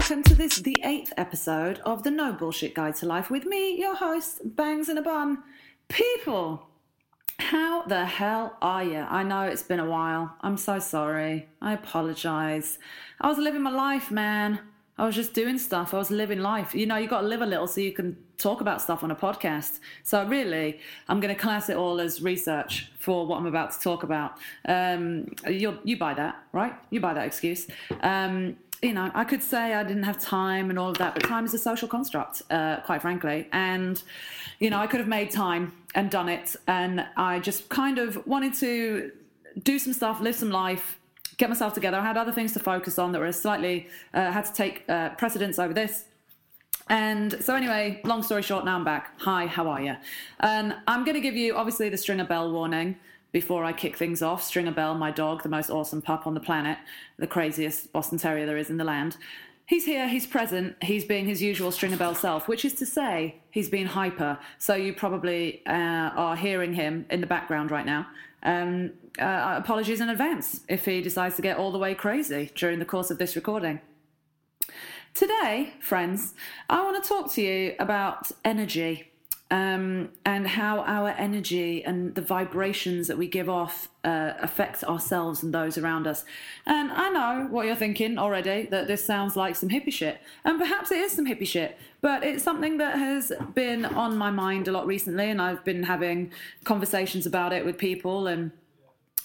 Welcome 0.00 0.22
to 0.24 0.34
this, 0.34 0.56
the 0.56 0.80
eighth 0.82 1.12
episode 1.18 1.78
of 1.80 2.04
the 2.04 2.10
No 2.10 2.32
Bullshit 2.32 2.74
Guide 2.74 2.94
to 2.96 3.06
Life 3.06 3.30
with 3.30 3.44
me, 3.44 3.78
your 3.78 3.94
host, 3.94 4.40
Bangs 4.56 4.88
and 4.88 4.98
a 4.98 5.02
Bun. 5.02 5.42
People, 5.88 6.66
how 7.38 7.82
the 7.82 8.06
hell 8.06 8.56
are 8.62 8.82
you? 8.82 9.00
I 9.00 9.22
know 9.22 9.42
it's 9.42 9.62
been 9.62 9.78
a 9.78 9.84
while. 9.84 10.34
I'm 10.40 10.56
so 10.56 10.78
sorry. 10.78 11.48
I 11.60 11.74
apologize. 11.74 12.78
I 13.20 13.28
was 13.28 13.36
living 13.36 13.60
my 13.60 13.70
life, 13.70 14.10
man. 14.10 14.60
I 14.96 15.04
was 15.04 15.14
just 15.14 15.34
doing 15.34 15.58
stuff. 15.58 15.92
I 15.92 15.98
was 15.98 16.10
living 16.10 16.40
life. 16.40 16.74
You 16.74 16.86
know, 16.86 16.96
you 16.96 17.06
got 17.06 17.20
to 17.20 17.26
live 17.26 17.42
a 17.42 17.46
little 17.46 17.66
so 17.66 17.82
you 17.82 17.92
can 17.92 18.16
talk 18.38 18.62
about 18.62 18.80
stuff 18.80 19.04
on 19.04 19.10
a 19.10 19.14
podcast. 19.14 19.80
So 20.02 20.24
really, 20.24 20.80
I'm 21.08 21.20
going 21.20 21.32
to 21.32 21.40
class 21.40 21.68
it 21.68 21.76
all 21.76 22.00
as 22.00 22.22
research 22.22 22.90
for 22.98 23.26
what 23.26 23.36
I'm 23.36 23.46
about 23.46 23.72
to 23.72 23.80
talk 23.80 24.02
about. 24.02 24.38
Um, 24.66 25.26
you 25.46 25.98
buy 25.98 26.14
that, 26.14 26.42
right? 26.52 26.72
You 26.88 27.00
buy 27.00 27.12
that 27.12 27.26
excuse. 27.26 27.66
Um, 28.00 28.56
you 28.82 28.94
know, 28.94 29.10
I 29.14 29.24
could 29.24 29.42
say 29.42 29.74
I 29.74 29.82
didn't 29.82 30.04
have 30.04 30.18
time 30.20 30.70
and 30.70 30.78
all 30.78 30.90
of 30.90 30.98
that, 30.98 31.14
but 31.14 31.22
time 31.24 31.44
is 31.44 31.52
a 31.52 31.58
social 31.58 31.86
construct, 31.86 32.42
uh, 32.50 32.80
quite 32.80 33.02
frankly. 33.02 33.46
And, 33.52 34.02
you 34.58 34.70
know, 34.70 34.78
I 34.78 34.86
could 34.86 35.00
have 35.00 35.08
made 35.08 35.30
time 35.30 35.72
and 35.94 36.10
done 36.10 36.28
it. 36.28 36.56
And 36.66 37.06
I 37.16 37.40
just 37.40 37.68
kind 37.68 37.98
of 37.98 38.26
wanted 38.26 38.54
to 38.54 39.12
do 39.62 39.78
some 39.78 39.92
stuff, 39.92 40.20
live 40.20 40.34
some 40.34 40.50
life, 40.50 40.98
get 41.36 41.50
myself 41.50 41.74
together. 41.74 41.98
I 41.98 42.04
had 42.04 42.16
other 42.16 42.32
things 42.32 42.52
to 42.54 42.60
focus 42.60 42.98
on 42.98 43.12
that 43.12 43.20
were 43.20 43.32
slightly, 43.32 43.88
uh, 44.14 44.30
had 44.30 44.46
to 44.46 44.52
take 44.52 44.84
uh, 44.88 45.10
precedence 45.10 45.58
over 45.58 45.74
this. 45.74 46.04
And 46.88 47.42
so, 47.44 47.54
anyway, 47.54 48.00
long 48.02 48.22
story 48.22 48.42
short, 48.42 48.64
now 48.64 48.76
I'm 48.76 48.84
back. 48.84 49.14
Hi, 49.20 49.46
how 49.46 49.68
are 49.68 49.80
you? 49.80 49.96
And 50.40 50.74
I'm 50.88 51.04
going 51.04 51.14
to 51.14 51.20
give 51.20 51.36
you, 51.36 51.54
obviously, 51.54 51.88
the 51.88 51.96
Stringer 51.96 52.24
Bell 52.24 52.50
warning 52.50 52.96
before 53.32 53.64
I 53.64 53.72
kick 53.72 53.96
things 53.96 54.22
off. 54.22 54.42
Stringer 54.42 54.72
Bell, 54.72 54.94
my 54.94 55.10
dog, 55.10 55.42
the 55.42 55.48
most 55.48 55.70
awesome 55.70 56.02
pup 56.02 56.26
on 56.26 56.34
the 56.34 56.40
planet, 56.40 56.78
the 57.18 57.26
craziest 57.26 57.92
Boston 57.92 58.18
Terrier 58.18 58.46
there 58.46 58.56
is 58.56 58.70
in 58.70 58.76
the 58.76 58.84
land. 58.84 59.16
He's 59.66 59.84
here, 59.84 60.08
he's 60.08 60.26
present, 60.26 60.76
he's 60.82 61.04
being 61.04 61.26
his 61.26 61.40
usual 61.40 61.70
Stringer 61.70 61.96
Bell 61.96 62.14
self, 62.14 62.48
which 62.48 62.64
is 62.64 62.74
to 62.74 62.86
say, 62.86 63.36
he's 63.52 63.68
being 63.68 63.86
hyper. 63.86 64.36
So 64.58 64.74
you 64.74 64.92
probably 64.92 65.62
uh, 65.64 65.70
are 65.70 66.34
hearing 66.34 66.74
him 66.74 67.06
in 67.08 67.20
the 67.20 67.26
background 67.28 67.70
right 67.70 67.86
now. 67.86 68.08
Um, 68.42 68.92
uh, 69.18 69.54
apologies 69.58 70.00
in 70.00 70.08
advance 70.08 70.62
if 70.68 70.86
he 70.86 71.00
decides 71.00 71.36
to 71.36 71.42
get 71.42 71.56
all 71.56 71.70
the 71.70 71.78
way 71.78 71.94
crazy 71.94 72.50
during 72.54 72.80
the 72.80 72.84
course 72.84 73.10
of 73.10 73.18
this 73.18 73.36
recording. 73.36 73.80
Today, 75.14 75.74
friends, 75.80 76.34
I 76.68 76.82
want 76.82 77.02
to 77.02 77.08
talk 77.08 77.32
to 77.32 77.42
you 77.42 77.74
about 77.78 78.30
energy 78.44 79.09
um, 79.50 80.10
and 80.24 80.46
how 80.46 80.80
our 80.80 81.08
energy 81.10 81.84
and 81.84 82.14
the 82.14 82.22
vibrations 82.22 83.08
that 83.08 83.18
we 83.18 83.26
give 83.26 83.48
off 83.48 83.88
uh, 84.04 84.32
affect 84.40 84.84
ourselves 84.84 85.42
and 85.42 85.52
those 85.52 85.76
around 85.76 86.06
us. 86.06 86.24
And 86.66 86.92
I 86.92 87.08
know 87.10 87.48
what 87.50 87.66
you're 87.66 87.74
thinking 87.74 88.16
already 88.16 88.66
that 88.66 88.86
this 88.86 89.04
sounds 89.04 89.34
like 89.34 89.56
some 89.56 89.68
hippie 89.68 89.92
shit, 89.92 90.20
and 90.44 90.58
perhaps 90.58 90.92
it 90.92 90.98
is 90.98 91.12
some 91.12 91.26
hippie 91.26 91.46
shit, 91.46 91.76
but 92.00 92.22
it's 92.22 92.44
something 92.44 92.78
that 92.78 92.96
has 92.96 93.32
been 93.54 93.84
on 93.84 94.16
my 94.16 94.30
mind 94.30 94.68
a 94.68 94.72
lot 94.72 94.86
recently, 94.86 95.28
and 95.28 95.42
I've 95.42 95.64
been 95.64 95.82
having 95.82 96.30
conversations 96.64 97.26
about 97.26 97.52
it 97.52 97.64
with 97.64 97.76
people, 97.76 98.28
and 98.28 98.52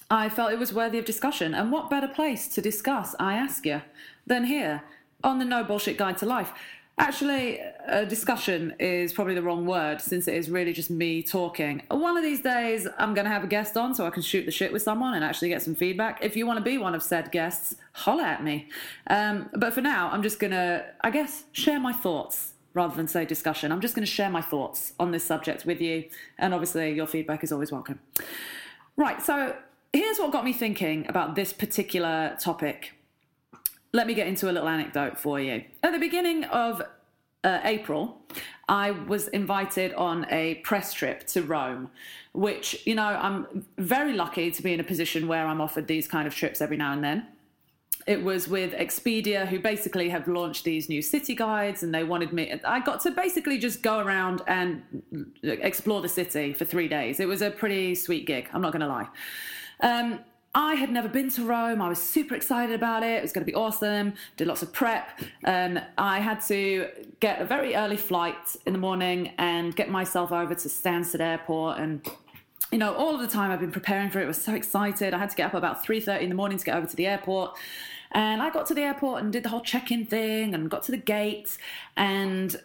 I 0.09 0.29
felt 0.29 0.51
it 0.51 0.59
was 0.59 0.73
worthy 0.73 0.97
of 0.97 1.05
discussion. 1.05 1.53
And 1.53 1.72
what 1.72 1.89
better 1.89 2.07
place 2.07 2.47
to 2.49 2.61
discuss, 2.61 3.16
I 3.19 3.35
ask 3.35 3.66
you, 3.66 3.81
than 4.25 4.45
here 4.45 4.83
on 5.23 5.38
the 5.39 5.45
No 5.45 5.63
Bullshit 5.63 5.97
Guide 5.97 6.17
to 6.17 6.25
Life? 6.25 6.51
Actually, 6.97 7.59
a 7.88 8.06
discussion 8.06 8.73
is 8.79 9.11
probably 9.11 9.33
the 9.33 9.41
wrong 9.41 9.66
word 9.66 10.00
since 10.00 10.29
it 10.29 10.33
is 10.33 10.50
really 10.50 10.72
just 10.72 10.89
me 10.89 11.22
talking. 11.22 11.81
One 11.89 12.16
of 12.16 12.23
these 12.23 12.39
days, 12.41 12.88
I'm 12.97 13.13
going 13.13 13.25
to 13.25 13.31
have 13.31 13.44
a 13.44 13.47
guest 13.47 13.75
on 13.75 13.94
so 13.94 14.06
I 14.06 14.09
can 14.11 14.23
shoot 14.23 14.45
the 14.45 14.51
shit 14.51 14.72
with 14.72 14.81
someone 14.81 15.13
and 15.13 15.23
actually 15.23 15.50
get 15.50 15.61
some 15.61 15.75
feedback. 15.75 16.23
If 16.23 16.38
you 16.38 16.47
want 16.47 16.57
to 16.57 16.63
be 16.63 16.78
one 16.78 16.95
of 16.95 17.03
said 17.03 17.34
guests, 17.34 17.75
holler 17.91 18.23
at 18.23 18.45
me. 18.45 18.69
Um, 19.07 19.50
but 19.53 19.73
for 19.73 19.81
now, 19.81 20.09
I'm 20.09 20.23
just 20.23 20.39
going 20.39 20.51
to, 20.51 20.85
I 21.01 21.09
guess, 21.09 21.44
share 21.51 21.81
my 21.81 21.91
thoughts 21.91 22.53
rather 22.73 22.95
than 22.95 23.09
say 23.09 23.25
discussion. 23.25 23.73
I'm 23.73 23.81
just 23.81 23.94
going 23.94 24.05
to 24.05 24.11
share 24.11 24.29
my 24.29 24.41
thoughts 24.41 24.94
on 24.97 25.11
this 25.11 25.25
subject 25.25 25.66
with 25.66 25.81
you. 25.81 26.05
And 26.38 26.53
obviously, 26.53 26.94
your 26.94 27.07
feedback 27.07 27.44
is 27.44 27.51
always 27.51 27.73
welcome. 27.73 28.00
Right, 28.95 29.22
so 29.22 29.53
here's 29.91 30.17
what 30.17 30.31
got 30.31 30.45
me 30.45 30.53
thinking 30.53 31.07
about 31.09 31.35
this 31.35 31.51
particular 31.51 32.38
topic 32.39 32.94
let 33.95 34.07
me 34.07 34.13
get 34.13 34.28
into 34.28 34.50
a 34.50 34.53
little 34.53 34.67
anecdote 34.67 35.17
for 35.17 35.39
you. 35.39 35.63
At 35.81 35.94
the 35.94 36.00
beginning 36.00 36.44
of 36.45 36.81
uh, 37.45 37.59
April, 37.63 38.22
I 38.67 38.91
was 38.91 39.29
invited 39.29 39.94
on 39.94 40.25
a 40.29 40.56
press 40.56 40.91
trip 40.91 41.25
to 41.28 41.44
Rome, 41.44 41.89
which, 42.34 42.85
you 42.85 42.94
know, 42.94 43.05
I'm 43.05 43.66
very 43.78 44.13
lucky 44.13 44.51
to 44.51 44.61
be 44.61 44.73
in 44.73 44.81
a 44.81 44.84
position 44.84 45.28
where 45.29 45.47
I'm 45.47 45.61
offered 45.61 45.88
these 45.88 46.09
kind 46.09 46.28
of 46.28 46.35
trips 46.35 46.59
every 46.59 46.75
now 46.75 46.91
and 46.91 47.03
then. 47.03 47.28
It 48.05 48.22
was 48.22 48.50
with 48.50 48.73
Expedia, 48.73 49.47
who 49.47 49.59
basically 49.59 50.09
have 50.09 50.28
launched 50.28 50.66
these 50.66 50.89
new 50.89 51.01
city 51.01 51.34
guides, 51.34 51.81
and 51.81 51.95
they 51.95 52.03
wanted 52.03 52.34
me. 52.34 52.53
I 52.66 52.81
got 52.81 53.00
to 53.01 53.11
basically 53.11 53.57
just 53.57 53.81
go 53.81 54.00
around 54.00 54.41
and 54.47 54.84
explore 55.41 56.01
the 56.01 56.09
city 56.09 56.51
for 56.53 56.66
three 56.66 56.89
days. 56.89 57.19
It 57.22 57.28
was 57.28 57.41
a 57.41 57.50
pretty 57.50 57.95
sweet 57.95 58.28
gig, 58.28 58.50
I'm 58.53 58.61
not 58.61 58.73
going 58.73 58.81
to 58.81 58.88
lie. 58.88 59.07
Um, 59.79 60.19
I 60.55 60.75
had 60.75 60.89
never 60.89 61.09
been 61.09 61.29
to 61.31 61.43
Rome. 61.43 61.81
I 61.81 61.89
was 61.89 62.01
super 62.01 62.33
excited 62.33 62.73
about 62.73 63.03
it. 63.03 63.17
It 63.17 63.21
was 63.21 63.33
going 63.33 63.45
to 63.45 63.51
be 63.51 63.53
awesome. 63.53 64.13
Did 64.38 64.47
lots 64.47 64.63
of 64.63 64.71
prep. 64.71 65.19
Um, 65.43 65.77
I 65.97 66.21
had 66.21 66.39
to 66.47 66.88
get 67.19 67.41
a 67.41 67.45
very 67.45 67.75
early 67.75 67.97
flight 67.97 68.55
in 68.66 68.71
the 68.71 68.79
morning 68.79 69.33
and 69.38 69.75
get 69.75 69.89
myself 69.89 70.31
over 70.31 70.55
to 70.55 70.67
Stansted 70.69 71.19
Airport 71.19 71.79
and 71.79 72.07
you 72.71 72.79
know, 72.79 72.95
all 72.95 73.13
of 73.13 73.21
the 73.21 73.27
time 73.27 73.51
I've 73.51 73.59
been 73.59 73.71
preparing 73.71 74.09
for 74.09 74.19
it. 74.19 74.23
I 74.23 74.27
was 74.27 74.41
so 74.41 74.55
excited. 74.55 75.13
I 75.13 75.17
had 75.19 75.29
to 75.29 75.35
get 75.35 75.47
up 75.47 75.53
about 75.53 75.85
3:30 75.85 76.23
in 76.23 76.29
the 76.29 76.35
morning 76.35 76.57
to 76.57 76.66
get 76.66 76.75
over 76.75 76.87
to 76.87 76.95
the 76.95 77.05
airport. 77.05 77.55
And 78.11 78.41
I 78.41 78.49
got 78.49 78.66
to 78.67 78.73
the 78.73 78.81
airport 78.81 79.22
and 79.22 79.31
did 79.31 79.43
the 79.43 79.49
whole 79.49 79.61
check-in 79.61 80.05
thing 80.05 80.55
and 80.55 80.69
got 80.69 80.83
to 80.83 80.91
the 80.91 80.97
gate 80.97 81.57
and 81.97 82.55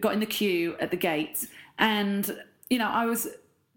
got 0.00 0.14
in 0.14 0.20
the 0.20 0.26
queue 0.26 0.76
at 0.80 0.90
the 0.90 0.96
gate. 0.96 1.46
And 1.78 2.42
you 2.68 2.78
know, 2.78 2.88
I 2.88 3.04
was 3.04 3.28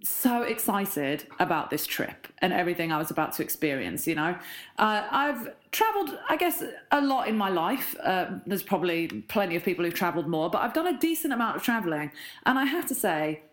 so 0.04 0.44
excited 0.44 1.26
about 1.40 1.70
this 1.70 1.86
trip 1.86 2.28
and 2.40 2.52
everything 2.54 2.92
I 2.92 2.98
was 2.98 3.12
about 3.12 3.34
to 3.34 3.44
experience. 3.44 4.08
You 4.08 4.16
know, 4.16 4.38
uh, 4.78 5.08
I've 5.10 5.54
traveled, 5.72 6.18
I 6.30 6.38
guess, 6.38 6.64
a 6.92 7.02
lot 7.02 7.28
in 7.28 7.38
my 7.38 7.50
life. 7.50 7.96
Uh, 8.04 8.40
there's 8.46 8.64
probably 8.64 9.08
plenty 9.08 9.56
of 9.56 9.64
people 9.64 9.86
who've 9.86 9.94
traveled 9.94 10.28
more, 10.28 10.50
but 10.50 10.62
I've 10.62 10.74
done 10.74 10.88
a 10.88 10.98
decent 10.98 11.34
amount 11.34 11.58
of 11.58 11.64
traveling. 11.64 12.12
And 12.46 12.58
I 12.58 12.66
have 12.66 12.86
to 12.88 12.96
say, 12.96 13.44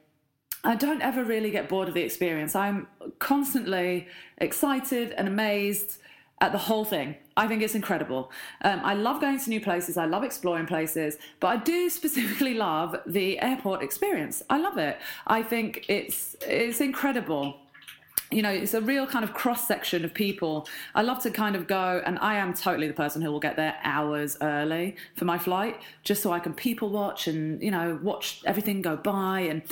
I 0.64 0.75
don't 0.75 1.03
ever 1.03 1.22
really 1.22 1.50
get 1.50 1.69
bored 1.69 1.88
of 1.88 1.94
the 1.94 2.03
experience. 2.03 2.56
I'm 2.56 2.88
constantly 3.19 4.09
excited 4.38 5.12
and 5.12 5.28
amazed 5.28 5.98
at 6.41 6.53
the 6.53 6.59
whole 6.59 6.84
thing. 6.84 7.16
I 7.38 7.47
think 7.47 7.62
it's 7.62 7.76
incredible. 7.76 8.32
Um, 8.62 8.81
I 8.82 8.94
love 8.94 9.21
going 9.21 9.38
to 9.38 9.49
new 9.49 9.60
places. 9.60 9.97
I 9.97 10.06
love 10.06 10.25
exploring 10.25 10.66
places, 10.66 11.19
but 11.38 11.47
I 11.47 11.56
do 11.56 11.88
specifically 12.00 12.54
love 12.54 12.97
the 13.06 13.38
airport 13.38 13.82
experience. 13.82 14.42
I 14.51 14.59
love 14.59 14.77
it. 14.77 14.98
I 15.27 15.42
think 15.42 15.86
it's 15.89 16.36
it's 16.42 16.80
incredible. 16.80 17.60
You 18.30 18.42
know, 18.42 18.51
it's 18.51 18.74
a 18.74 18.83
real 18.83 19.07
kind 19.07 19.24
of 19.24 19.33
cross 19.33 19.66
section 19.66 20.04
of 20.04 20.12
people. 20.12 20.68
I 20.95 21.01
love 21.01 21.22
to 21.22 21.30
kind 21.30 21.57
of 21.57 21.66
go, 21.66 22.03
and 22.04 22.18
I 22.18 22.34
am 22.34 22.53
totally 22.53 22.89
the 22.89 22.92
person 22.92 23.22
who 23.22 23.30
will 23.30 23.41
get 23.41 23.57
there 23.57 23.77
hours 23.84 24.36
early 24.42 24.97
for 25.15 25.24
my 25.24 25.39
flight, 25.39 25.80
just 26.03 26.22
so 26.22 26.33
I 26.33 26.41
can 26.41 26.53
people 26.53 26.91
watch 26.91 27.28
and 27.28 27.62
you 27.62 27.71
know 27.71 28.01
watch 28.03 28.42
everything 28.45 28.83
go 28.83 28.97
by. 28.97 29.41
And 29.41 29.62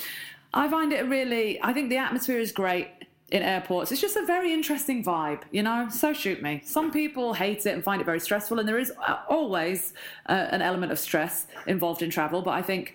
I 0.54 0.68
find 0.68 0.92
it 0.92 1.04
really. 1.06 1.60
I 1.62 1.72
think 1.72 1.90
the 1.90 1.98
atmosphere 1.98 2.38
is 2.38 2.52
great 2.52 3.05
in 3.30 3.42
airports. 3.42 3.90
It's 3.92 4.00
just 4.00 4.16
a 4.16 4.24
very 4.24 4.52
interesting 4.52 5.02
vibe, 5.02 5.42
you 5.50 5.62
know? 5.62 5.88
So 5.90 6.12
shoot 6.12 6.42
me. 6.42 6.62
Some 6.64 6.92
people 6.92 7.34
hate 7.34 7.66
it 7.66 7.74
and 7.74 7.82
find 7.82 8.00
it 8.00 8.04
very 8.04 8.20
stressful, 8.20 8.58
and 8.58 8.68
there 8.68 8.78
is 8.78 8.92
uh, 9.06 9.16
always 9.28 9.94
uh, 10.28 10.46
an 10.50 10.62
element 10.62 10.92
of 10.92 10.98
stress 10.98 11.46
involved 11.66 12.02
in 12.02 12.10
travel, 12.10 12.42
but 12.42 12.52
I 12.52 12.62
think. 12.62 12.94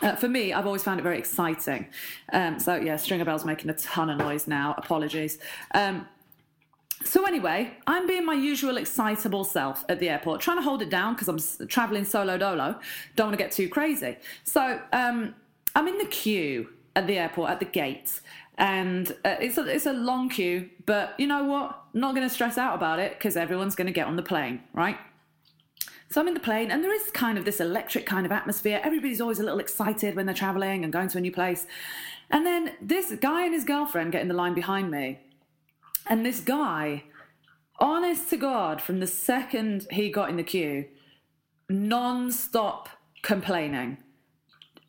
Uh, 0.00 0.16
for 0.16 0.28
me, 0.28 0.54
I've 0.54 0.64
always 0.64 0.82
found 0.82 0.98
it 0.98 1.02
very 1.02 1.18
exciting. 1.18 1.88
Um, 2.32 2.58
so, 2.58 2.76
yeah, 2.76 2.96
Stringer 2.96 3.26
Bell's 3.26 3.44
making 3.44 3.68
a 3.68 3.74
ton 3.74 4.08
of 4.08 4.16
noise 4.16 4.48
now. 4.48 4.74
Apologies. 4.78 5.38
Um, 5.74 6.08
So 7.04 7.26
anyway, 7.26 7.70
I'm 7.86 8.06
being 8.06 8.24
my 8.24 8.34
usual 8.34 8.78
excitable 8.78 9.44
self 9.44 9.84
at 9.90 9.98
the 10.00 10.08
airport, 10.08 10.40
trying 10.40 10.56
to 10.56 10.62
hold 10.62 10.80
it 10.80 10.88
down 10.88 11.14
because 11.14 11.28
I'm 11.28 11.68
traveling 11.68 12.04
solo 12.06 12.38
dolo. 12.38 12.78
Don't 13.14 13.26
want 13.26 13.38
to 13.38 13.44
get 13.44 13.52
too 13.52 13.68
crazy. 13.68 14.16
So 14.44 14.80
um, 14.92 15.34
I'm 15.76 15.86
in 15.86 15.98
the 15.98 16.06
queue 16.06 16.70
at 16.96 17.06
the 17.06 17.18
airport 17.18 17.50
at 17.50 17.58
the 17.58 17.66
gate, 17.66 18.20
and 18.56 19.10
uh, 19.24 19.36
it's 19.40 19.58
a, 19.58 19.66
it's 19.66 19.86
a 19.86 19.92
long 19.92 20.28
queue. 20.28 20.70
But 20.86 21.14
you 21.18 21.26
know 21.26 21.44
what? 21.44 21.82
Not 21.92 22.14
going 22.14 22.26
to 22.26 22.32
stress 22.32 22.58
out 22.58 22.74
about 22.74 22.98
it 22.98 23.12
because 23.18 23.36
everyone's 23.36 23.74
going 23.74 23.86
to 23.86 23.92
get 23.92 24.06
on 24.06 24.16
the 24.16 24.22
plane, 24.22 24.60
right? 24.72 24.96
So 26.10 26.20
I'm 26.20 26.28
in 26.28 26.34
the 26.34 26.40
plane, 26.40 26.70
and 26.70 26.84
there 26.84 26.94
is 26.94 27.10
kind 27.10 27.38
of 27.38 27.44
this 27.44 27.60
electric 27.60 28.06
kind 28.06 28.24
of 28.24 28.30
atmosphere. 28.30 28.80
Everybody's 28.84 29.20
always 29.20 29.40
a 29.40 29.42
little 29.42 29.58
excited 29.58 30.14
when 30.14 30.26
they're 30.26 30.34
traveling 30.34 30.84
and 30.84 30.92
going 30.92 31.08
to 31.08 31.18
a 31.18 31.20
new 31.20 31.32
place. 31.32 31.66
And 32.30 32.46
then 32.46 32.72
this 32.80 33.12
guy 33.20 33.44
and 33.44 33.54
his 33.54 33.64
girlfriend 33.64 34.12
get 34.12 34.22
in 34.22 34.28
the 34.28 34.34
line 34.34 34.54
behind 34.54 34.90
me. 34.90 35.18
And 36.06 36.24
this 36.24 36.40
guy, 36.40 37.04
honest 37.80 38.30
to 38.30 38.36
God, 38.36 38.80
from 38.80 39.00
the 39.00 39.06
second 39.06 39.86
he 39.90 40.10
got 40.10 40.30
in 40.30 40.36
the 40.36 40.44
queue, 40.44 40.86
non 41.68 42.30
stop 42.30 42.88
complaining. 43.22 43.98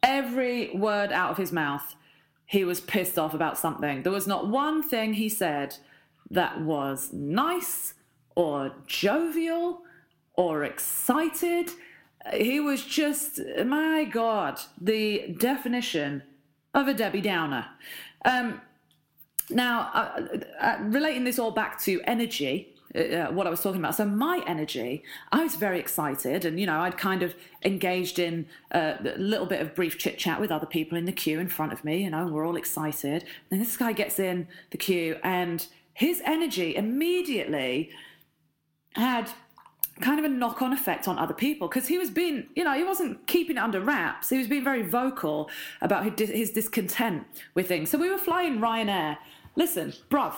Every 0.03 0.75
word 0.75 1.11
out 1.11 1.31
of 1.31 1.37
his 1.37 1.51
mouth, 1.51 1.95
he 2.45 2.63
was 2.63 2.79
pissed 2.79 3.17
off 3.17 3.33
about 3.33 3.57
something. 3.57 4.03
There 4.03 4.11
was 4.11 4.27
not 4.27 4.47
one 4.47 4.83
thing 4.83 5.13
he 5.13 5.29
said 5.29 5.77
that 6.29 6.61
was 6.61 7.11
nice 7.11 7.93
or 8.35 8.73
jovial 8.85 9.81
or 10.33 10.63
excited. 10.63 11.71
He 12.33 12.59
was 12.59 12.83
just, 12.83 13.39
my 13.65 14.03
God, 14.05 14.59
the 14.79 15.35
definition 15.37 16.23
of 16.73 16.87
a 16.87 16.93
Debbie 16.93 17.21
Downer. 17.21 17.65
Um, 18.25 18.61
now, 19.49 19.91
uh, 19.93 20.27
uh, 20.59 20.77
relating 20.81 21.23
this 21.23 21.39
all 21.39 21.51
back 21.51 21.79
to 21.81 22.01
energy, 22.05 22.74
uh, 22.95 22.99
uh, 22.99 23.31
what 23.31 23.47
I 23.47 23.49
was 23.49 23.61
talking 23.61 23.79
about. 23.79 23.95
So 23.95 24.05
my 24.05 24.43
energy, 24.47 25.03
I 25.31 25.43
was 25.43 25.55
very 25.55 25.79
excited, 25.79 26.45
and 26.45 26.59
you 26.59 26.65
know, 26.65 26.79
I'd 26.79 26.97
kind 26.97 27.23
of 27.23 27.35
engaged 27.63 28.19
in 28.19 28.47
uh, 28.71 28.93
a 29.03 29.17
little 29.17 29.47
bit 29.47 29.61
of 29.61 29.75
brief 29.75 29.97
chit 29.97 30.17
chat 30.17 30.39
with 30.39 30.51
other 30.51 30.65
people 30.65 30.97
in 30.97 31.05
the 31.05 31.11
queue 31.11 31.39
in 31.39 31.47
front 31.47 31.73
of 31.73 31.83
me. 31.83 32.03
You 32.03 32.09
know, 32.09 32.27
we're 32.27 32.45
all 32.45 32.55
excited. 32.55 33.25
Then 33.49 33.59
this 33.59 33.77
guy 33.77 33.93
gets 33.93 34.19
in 34.19 34.47
the 34.71 34.77
queue, 34.77 35.17
and 35.23 35.65
his 35.93 36.21
energy 36.25 36.75
immediately 36.75 37.89
had 38.93 39.29
kind 40.01 40.19
of 40.19 40.25
a 40.25 40.29
knock 40.29 40.61
on 40.61 40.73
effect 40.73 41.07
on 41.07 41.17
other 41.17 41.33
people 41.33 41.67
because 41.67 41.87
he 41.87 41.97
was 41.97 42.09
being, 42.09 42.47
you 42.55 42.63
know, 42.63 42.73
he 42.73 42.83
wasn't 42.83 43.25
keeping 43.27 43.57
it 43.57 43.59
under 43.59 43.79
wraps. 43.79 44.29
He 44.29 44.37
was 44.37 44.47
being 44.47 44.63
very 44.63 44.81
vocal 44.81 45.49
about 45.81 46.19
his, 46.19 46.51
discontent 46.51 47.25
with 47.53 47.67
things. 47.67 47.89
So 47.89 47.97
we 47.97 48.09
were 48.09 48.17
flying 48.17 48.59
Ryanair. 48.59 49.17
Listen, 49.55 49.93
bruv, 50.09 50.33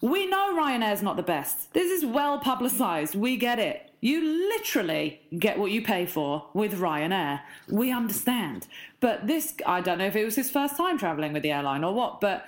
we 0.00 0.26
know 0.26 0.54
Ryanair's 0.56 1.02
not 1.02 1.16
the 1.16 1.22
best. 1.22 1.72
This 1.74 1.90
is 1.90 2.04
well 2.04 2.38
publicised. 2.38 3.14
We 3.14 3.36
get 3.36 3.58
it. 3.58 3.90
You 4.00 4.48
literally 4.48 5.20
get 5.38 5.58
what 5.58 5.70
you 5.70 5.82
pay 5.82 6.06
for 6.06 6.46
with 6.54 6.78
Ryanair. 6.78 7.40
We 7.68 7.92
understand. 7.92 8.66
But 9.00 9.26
this, 9.26 9.54
I 9.66 9.82
don't 9.82 9.98
know 9.98 10.06
if 10.06 10.16
it 10.16 10.24
was 10.24 10.36
his 10.36 10.50
first 10.50 10.76
time 10.76 10.98
travelling 10.98 11.34
with 11.34 11.42
the 11.42 11.52
airline 11.52 11.84
or 11.84 11.92
what, 11.92 12.20
but 12.20 12.46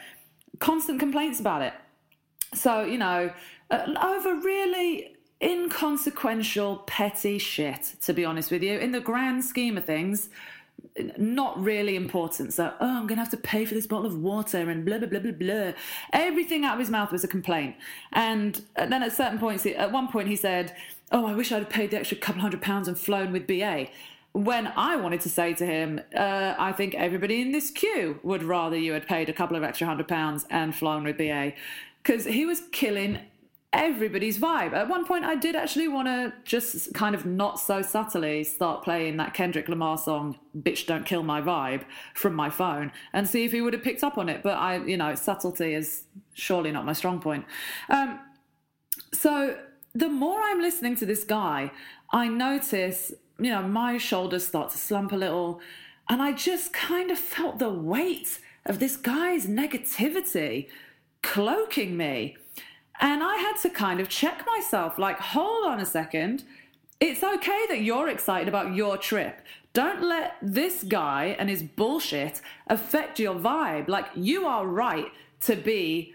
constant 0.61 0.99
complaints 0.99 1.41
about 1.41 1.61
it. 1.61 1.75
So, 2.55 2.85
you 2.85 2.97
know, 2.97 3.33
over 3.71 4.35
really 4.37 5.15
inconsequential, 5.43 6.85
petty 6.87 7.39
shit, 7.39 7.97
to 8.03 8.15
be 8.15 8.25
honest 8.25 8.51
with 8.51 8.63
you. 8.63 8.79
In 8.79 8.93
the 8.93 9.01
grand 9.01 9.45
scheme 9.45 9.77
of 9.77 9.85
things, 9.85 10.31
not 11.17 11.63
really 11.63 11.97
important. 11.97 12.53
So, 12.53 12.73
oh, 12.81 12.87
I'm 12.87 13.07
going 13.07 13.17
to 13.17 13.23
have 13.23 13.31
to 13.31 13.37
pay 13.37 13.65
for 13.65 13.75
this 13.75 13.87
bottle 13.87 14.07
of 14.07 14.19
water 14.19 14.71
and 14.71 14.85
blah, 14.85 14.99
blah, 14.99 15.09
blah, 15.09 15.21
blah, 15.21 15.33
blah. 15.33 15.73
Everything 16.13 16.65
out 16.65 16.75
of 16.75 16.81
his 16.81 16.91
mouth 16.91 17.13
was 17.13 17.25
a 17.25 17.29
complaint. 17.29 17.77
And 18.13 18.61
then 18.77 19.03
at 19.03 19.13
certain 19.13 19.39
points, 19.39 19.65
at 19.65 19.93
one 19.93 20.09
point, 20.09 20.29
he 20.29 20.37
said, 20.37 20.77
Oh, 21.11 21.27
I 21.27 21.35
wish 21.35 21.53
I'd 21.53 21.69
paid 21.69 21.91
the 21.91 21.99
extra 21.99 22.17
couple 22.17 22.41
hundred 22.41 22.63
pounds 22.63 22.89
and 22.89 22.99
flown 22.99 23.33
with 23.33 23.47
BA. 23.47 23.89
When 24.33 24.67
I 24.69 24.97
wanted 24.97 25.21
to 25.23 25.29
say 25.29 25.53
to 25.55 25.67
him, 25.67 26.01
uh, 26.17 26.55
I 26.59 26.73
think 26.73 26.95
everybody 26.95 27.43
in 27.43 27.53
this 27.53 27.71
queue 27.71 28.19
would 28.23 28.43
rather 28.43 28.79
you 28.79 28.95
had 28.95 29.07
paid 29.07 29.29
a 29.29 29.33
couple 29.35 29.57
of 29.57 29.63
extra 29.63 29.87
hundred 29.87 30.09
pounds 30.09 30.47
and 30.49 30.75
flown 30.75 31.05
with 31.05 31.19
BA. 31.19 31.53
Because 32.03 32.25
he 32.25 32.47
was 32.47 32.63
killing 32.73 33.19
everybody's 33.73 34.39
vibe. 34.39 34.73
At 34.73 34.89
one 34.89 35.05
point, 35.05 35.25
I 35.25 35.35
did 35.35 35.57
actually 35.57 35.89
want 35.89 36.07
to 36.09 36.33
just 36.45 36.93
kind 36.95 37.15
of 37.15 37.25
not 37.25 37.59
so 37.59 37.83
subtly 37.83 38.45
start 38.45 38.85
playing 38.85 39.17
that 39.17 39.35
Kendrick 39.35 39.69
Lamar 39.69 39.97
song, 39.97 40.39
Bitch 40.57 40.87
Don't 40.87 41.07
Kill 41.07 41.23
My 41.23 41.41
Vibe, 41.41 41.85
from 42.15 42.35
my 42.35 42.51
phone 42.51 42.93
and 43.13 43.27
see 43.29 43.45
if 43.45 43.53
he 43.53 43.61
would 43.61 43.73
have 43.73 43.83
picked 43.83 44.05
up 44.05 44.19
on 44.19 44.29
it. 44.29 44.43
But 44.43 44.59
I, 44.59 44.85
you 44.85 44.97
know, 44.97 45.15
subtlety 45.15 45.75
is 45.75 46.05
surely 46.35 46.71
not 46.71 46.85
my 46.85 46.93
strong 46.93 47.21
point. 47.21 47.47
Um, 47.89 48.21
so 49.13 49.57
the 49.95 50.09
more 50.09 50.41
I'm 50.43 50.61
listening 50.61 50.97
to 50.97 51.07
this 51.07 51.25
guy, 51.25 51.71
I 52.11 52.29
notice, 52.29 53.13
you 53.39 53.51
know, 53.51 53.63
my 53.63 53.99
shoulders 53.99 54.47
start 54.47 54.71
to 54.71 54.79
slump 54.79 55.13
a 55.13 55.17
little. 55.17 55.61
And 56.09 56.21
I 56.21 56.33
just 56.33 56.73
kind 56.73 57.11
of 57.11 57.19
felt 57.19 57.59
the 57.59 57.71
weight 57.71 58.39
of 58.67 58.79
this 58.79 58.97
guy's 58.97 59.47
negativity 59.47 60.69
cloaking 61.23 61.97
me. 61.97 62.37
And 63.03 63.23
I 63.25 63.37
had 63.37 63.57
to 63.63 63.69
kind 63.69 63.99
of 63.99 64.09
check 64.09 64.47
myself 64.47 64.97
like, 64.97 65.19
hold 65.19 65.67
on 65.67 65.81
a 65.81 65.85
second. 65.85 66.45
It's 67.01 67.25
okay 67.25 67.67
that 67.69 67.83
you're 67.83 68.09
excited 68.09 68.47
about 68.47 68.75
your 68.77 68.97
trip. 68.97 69.43
Don't 69.73 70.03
let 70.03 70.37
this 70.41 70.85
guy 70.85 71.35
and 71.37 71.51
his 71.51 71.65
bullshit 71.65 72.41
affect 72.69 73.19
your 73.19 73.35
vibe. 73.35 73.89
Like, 73.89 74.07
you 74.15 74.47
are 74.47 74.65
right 74.65 75.09
to 75.41 75.57
be 75.57 76.15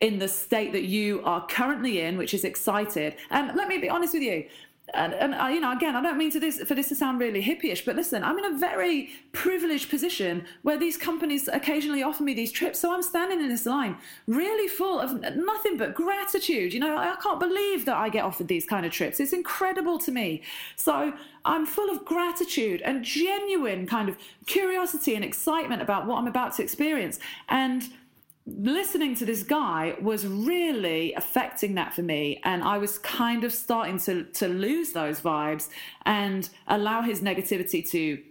in 0.00 0.18
the 0.18 0.26
state 0.26 0.72
that 0.72 0.82
you 0.82 1.22
are 1.24 1.46
currently 1.46 2.00
in, 2.00 2.18
which 2.18 2.34
is 2.34 2.42
excited. 2.42 3.14
And 3.30 3.56
let 3.56 3.68
me 3.68 3.78
be 3.78 3.88
honest 3.88 4.14
with 4.14 4.24
you, 4.24 4.44
and, 4.92 5.14
and 5.14 5.34
uh, 5.34 5.46
you 5.46 5.60
know, 5.60 5.72
again, 5.72 5.96
I 5.96 6.02
don't 6.02 6.18
mean 6.18 6.30
to 6.32 6.40
this 6.40 6.60
for 6.62 6.74
this 6.74 6.88
to 6.88 6.94
sound 6.94 7.18
really 7.18 7.42
hippyish, 7.42 7.86
but 7.86 7.96
listen, 7.96 8.22
I'm 8.22 8.38
in 8.38 8.44
a 8.44 8.58
very 8.58 9.10
privileged 9.32 9.88
position 9.88 10.44
where 10.62 10.76
these 10.76 10.98
companies 10.98 11.48
occasionally 11.48 12.02
offer 12.02 12.22
me 12.22 12.34
these 12.34 12.52
trips. 12.52 12.80
So 12.80 12.92
I'm 12.92 13.02
standing 13.02 13.40
in 13.40 13.48
this 13.48 13.64
line, 13.64 13.96
really 14.26 14.68
full 14.68 15.00
of 15.00 15.20
nothing 15.36 15.78
but 15.78 15.94
gratitude. 15.94 16.74
You 16.74 16.80
know, 16.80 16.98
I 16.98 17.16
can't 17.22 17.40
believe 17.40 17.86
that 17.86 17.96
I 17.96 18.10
get 18.10 18.24
offered 18.24 18.48
these 18.48 18.66
kind 18.66 18.84
of 18.84 18.92
trips. 18.92 19.20
It's 19.20 19.32
incredible 19.32 19.98
to 20.00 20.12
me. 20.12 20.42
So 20.76 21.14
I'm 21.46 21.64
full 21.64 21.88
of 21.88 22.04
gratitude 22.04 22.82
and 22.82 23.02
genuine 23.02 23.86
kind 23.86 24.10
of 24.10 24.18
curiosity 24.46 25.14
and 25.14 25.24
excitement 25.24 25.80
about 25.80 26.06
what 26.06 26.18
I'm 26.18 26.26
about 26.26 26.54
to 26.56 26.62
experience. 26.62 27.18
And 27.48 27.88
listening 28.46 29.14
to 29.14 29.24
this 29.24 29.42
guy 29.42 29.96
was 30.00 30.26
really 30.26 31.14
affecting 31.14 31.74
that 31.76 31.94
for 31.94 32.02
me 32.02 32.38
and 32.44 32.62
i 32.62 32.76
was 32.76 32.98
kind 32.98 33.42
of 33.42 33.50
starting 33.50 33.98
to 33.98 34.24
to 34.24 34.46
lose 34.48 34.92
those 34.92 35.18
vibes 35.20 35.70
and 36.04 36.50
allow 36.66 37.00
his 37.00 37.22
negativity 37.22 37.88
to 37.88 38.22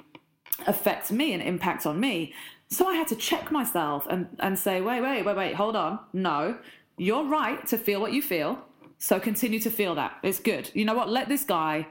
affect 0.67 1.11
me 1.11 1.33
and 1.33 1.41
impact 1.41 1.85
on 1.85 1.99
me. 1.99 2.33
So 2.69 2.87
i 2.87 2.93
had 2.93 3.07
to 3.07 3.15
check 3.15 3.51
myself 3.51 4.05
and 4.09 4.27
and 4.39 4.57
say 4.57 4.81
wait 4.81 5.01
wait 5.01 5.25
wait 5.25 5.35
wait 5.35 5.55
hold 5.55 5.75
on. 5.75 5.99
No 6.13 6.57
you're 6.97 7.25
right 7.25 7.65
to 7.67 7.77
feel 7.77 7.99
what 7.99 8.13
you 8.13 8.21
feel 8.21 8.63
so 9.03 9.19
continue 9.19 9.59
to 9.59 9.69
feel 9.69 9.95
that. 9.95 10.17
It's 10.23 10.39
good. 10.39 10.71
You 10.73 10.85
know 10.85 10.93
what? 10.93 11.09
Let 11.09 11.27
this 11.27 11.43
guy 11.43 11.87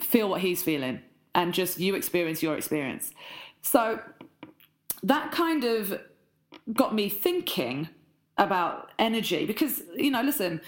feel 0.00 0.30
what 0.30 0.40
he's 0.40 0.62
feeling 0.62 1.02
and 1.34 1.52
just 1.52 1.78
you 1.78 1.94
experience 1.94 2.42
your 2.42 2.56
experience. 2.56 3.10
So 3.60 4.00
that 5.02 5.32
kind 5.32 5.64
of 5.64 6.00
got 6.72 6.94
me 6.94 7.08
thinking 7.08 7.88
about 8.38 8.90
energy 8.98 9.44
because, 9.46 9.82
you 9.94 10.10
know, 10.10 10.22
listen, 10.22 10.60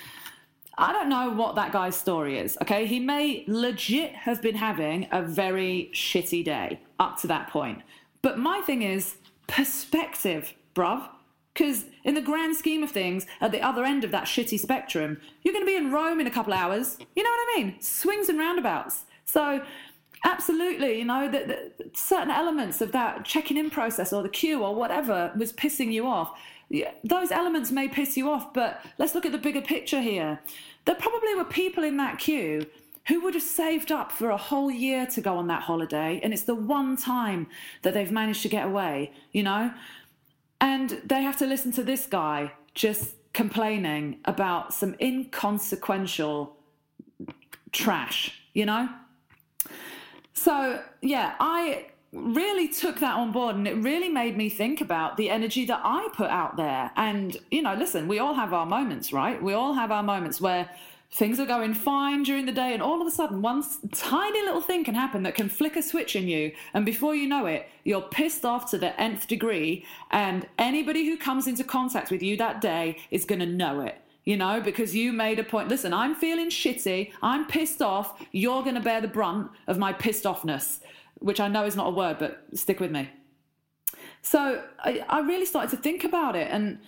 I 0.79 0.93
don't 0.93 1.09
know 1.09 1.31
what 1.31 1.55
that 1.57 1.73
guy's 1.73 1.97
story 1.97 2.39
is, 2.39 2.57
okay? 2.63 2.87
He 2.87 2.99
may 2.99 3.45
legit 3.47 4.13
have 4.13 4.41
been 4.41 4.55
having 4.55 5.07
a 5.13 5.23
very 5.23 5.91
shitty 5.93 6.45
day 6.45 6.81
up 6.99 7.21
to 7.21 7.27
that 7.29 7.49
point. 7.49 7.83
But 8.23 8.39
my 8.39 8.61
thing 8.61 8.83
is 8.83 9.17
perspective, 9.47 10.55
bruv. 10.75 11.09
Because 11.53 11.85
in 12.05 12.15
the 12.15 12.23
grand 12.23 12.57
scheme 12.57 12.83
of 12.83 12.91
things, 12.91 13.27
at 13.43 13.53
the 13.53 13.61
other 13.61 13.85
end 13.85 14.05
of 14.05 14.11
that 14.13 14.25
shitty 14.25 14.59
spectrum, 14.59 15.21
you're 15.43 15.53
going 15.53 15.65
to 15.65 15.71
be 15.71 15.77
in 15.77 15.93
Rome 15.93 16.19
in 16.19 16.27
a 16.27 16.31
couple 16.31 16.55
hours. 16.55 16.97
You 17.15 17.23
know 17.23 17.29
what 17.29 17.49
I 17.59 17.63
mean? 17.63 17.81
Swings 17.81 18.31
and 18.31 18.39
roundabouts. 18.39 19.05
So 19.27 19.63
Absolutely, 20.25 20.99
you 20.99 21.05
know 21.05 21.29
that, 21.31 21.73
certain 21.95 22.31
elements 22.31 22.81
of 22.81 22.93
that 22.93 23.25
checking 23.25 23.57
in 23.57 23.71
process 23.71 24.13
or 24.13 24.23
the 24.23 24.29
queue 24.29 24.63
or 24.63 24.75
whatever 24.75 25.33
was 25.37 25.53
pissing 25.53 25.93
you 25.93 26.07
off. 26.07 26.39
Those 27.05 27.31
elements 27.31 27.71
may 27.71 27.89
piss 27.89 28.17
you 28.17 28.31
off, 28.31 28.55
but 28.55 28.81
let's 28.99 29.15
look 29.15 29.27
at 29.27 29.33
the 29.33 29.39
bigger 29.39 29.61
picture 29.61 30.01
here. 30.01 30.41
There 30.85 30.95
probably 30.95 31.35
were 31.35 31.45
people 31.45 31.85
in 31.85 31.97
that 31.99 32.19
queue 32.19 32.67
who 33.09 33.21
would 33.21 33.35
have 33.35 33.43
saved 33.43 33.91
up 33.91 34.13
for 34.13 34.31
a 34.31 34.37
whole 34.37 34.71
year 34.71 35.07
to 35.07 35.21
go 35.21 35.37
on 35.37 35.49
that 35.49 35.63
holiday, 35.63 36.21
and 36.23 36.33
it's 36.33 36.45
the 36.45 36.55
one 36.55 36.97
time 36.97 37.49
that 37.83 37.95
they've 37.95 38.13
managed 38.13 38.43
to 38.43 38.49
get 38.49 38.65
away, 38.65 39.13
you 39.33 39.43
know? 39.43 39.73
And 40.61 41.01
they 41.05 41.23
have 41.23 41.37
to 41.39 41.47
listen 41.47 41.73
to 41.73 41.83
this 41.83 42.07
guy 42.07 42.53
just 42.75 43.17
complaining 43.33 44.21
about 44.25 44.73
some 44.73 44.95
inconsequential 45.01 46.57
trash, 47.73 48.41
you 48.55 48.65
know? 48.65 48.89
So, 50.43 50.83
yeah, 51.03 51.37
I 51.39 51.87
really 52.11 52.67
took 52.67 52.99
that 52.99 53.15
on 53.15 53.31
board 53.31 53.55
and 53.55 53.69
it 53.69 53.77
really 53.77 54.09
made 54.09 54.37
me 54.37 54.49
think 54.49 54.81
about 54.81 55.17
the 55.17 55.31
energy 55.31 55.65
that 55.67 55.81
I 55.85 56.09
put 56.15 56.31
out 56.31 56.57
there. 56.57 56.91
And, 56.97 57.37
you 57.53 57.63
know, 57.63 57.75
listen, 57.75 58.09
we 58.09 58.19
all 58.19 58.35
have 58.35 58.53
our 58.53 58.67
moments, 58.67 59.13
right? 59.13 59.41
We 59.41 59.53
all 59.53 59.75
have 59.75 59.93
our 59.93 60.03
moments 60.03 60.41
where 60.41 60.69
things 61.13 61.39
are 61.39 61.47
going 61.47 61.75
fine 61.75 62.25
during 62.25 62.47
the 62.47 62.51
day 62.51 62.73
and 62.73 62.83
all 62.83 63.01
of 63.01 63.07
a 63.07 63.11
sudden 63.13 63.41
one 63.41 63.63
tiny 63.93 64.43
little 64.43 64.61
thing 64.61 64.83
can 64.83 64.97
happen 64.97 65.23
that 65.23 65.37
can 65.37 65.49
flick 65.49 65.77
a 65.77 65.83
switch 65.83 66.17
in 66.17 66.27
you 66.27 66.51
and 66.75 66.85
before 66.85 67.15
you 67.15 67.29
know 67.29 67.47
it 67.47 67.69
you're 67.85 68.01
pissed 68.01 68.47
off 68.47 68.71
to 68.71 68.79
the 68.79 68.99
nth 68.99 69.29
degree 69.29 69.85
and 70.11 70.47
anybody 70.59 71.05
who 71.05 71.19
comes 71.19 71.47
into 71.47 71.63
contact 71.63 72.11
with 72.11 72.23
you 72.23 72.35
that 72.35 72.63
day 72.63 72.97
is 73.11 73.27
going 73.27 73.39
to 73.39 73.45
know 73.47 73.81
it 73.83 74.02
you 74.25 74.37
know, 74.37 74.61
because 74.61 74.95
you 74.95 75.13
made 75.13 75.39
a 75.39 75.45
point. 75.45 75.69
Listen, 75.69 75.93
I'm 75.93 76.15
feeling 76.15 76.49
shitty. 76.49 77.13
I'm 77.23 77.47
pissed 77.47 77.83
off. 77.83 78.25
You're 78.33 78.63
going 78.63 78.77
to 78.77 78.81
bear 78.81 79.01
the 79.01 79.09
brunt 79.09 79.51
of 79.67 79.79
my 79.79 79.93
pissed 79.93 80.25
offness, 80.25 80.81
which 81.19 81.41
I 81.41 81.49
know 81.49 81.65
is 81.65 81.77
not 81.77 81.89
a 81.89 81.91
word, 81.91 82.19
but 82.19 82.45
stick 82.55 82.81
with 82.81 82.91
me. 82.91 83.11
So 84.23 84.63
I, 84.79 85.05
I 85.09 85.21
really 85.21 85.47
started 85.47 85.71
to 85.71 85.77
think 85.77 86.05
about 86.05 86.37
it 86.37 86.49
and 86.51 86.79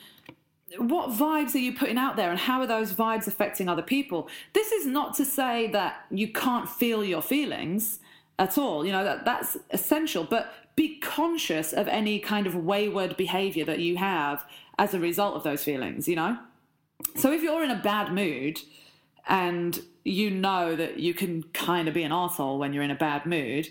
what 0.79 1.11
vibes 1.11 1.55
are 1.55 1.59
you 1.59 1.73
putting 1.73 1.99
out 1.99 2.17
there 2.17 2.31
and 2.31 2.39
how 2.39 2.61
are 2.61 2.67
those 2.67 2.93
vibes 2.93 3.27
affecting 3.27 3.69
other 3.69 3.83
people? 3.83 4.29
This 4.53 4.73
is 4.73 4.87
not 4.87 5.15
to 5.15 5.25
say 5.25 5.69
that 5.69 6.05
you 6.11 6.33
can't 6.33 6.69
feel 6.69 7.05
your 7.05 7.23
feelings 7.23 8.01
at 8.39 8.59
all. 8.59 8.85
You 8.85 8.93
know, 8.93 9.05
that, 9.05 9.25
that's 9.25 9.57
essential, 9.71 10.25
but 10.25 10.53
be 10.77 10.99
conscious 10.99 11.73
of 11.73 11.87
any 11.87 12.19
kind 12.19 12.47
of 12.47 12.57
wayward 12.57 13.17
behavior 13.17 13.65
that 13.65 13.79
you 13.79 13.97
have 13.97 14.45
as 14.79 14.95
a 14.95 14.99
result 14.99 15.37
of 15.37 15.45
those 15.45 15.63
feelings, 15.63 16.09
you 16.09 16.17
know? 16.17 16.39
So 17.17 17.33
if 17.33 17.43
you're 17.43 17.65
in 17.65 17.71
a 17.71 17.81
bad 17.83 18.13
mood 18.13 18.61
and 19.27 19.81
you 20.05 20.31
know 20.31 20.77
that 20.77 20.99
you 20.99 21.15
can 21.15 21.43
kind 21.55 21.89
of 21.89 21.95
be 21.95 22.03
an 22.03 22.13
asshole 22.13 22.59
when 22.59 22.73
you're 22.73 22.83
in 22.83 22.91
a 22.91 22.97
bad 22.97 23.27
mood, 23.27 23.69